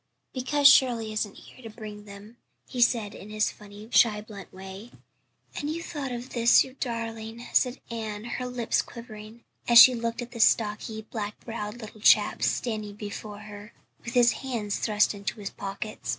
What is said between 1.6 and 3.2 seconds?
to bring them," he said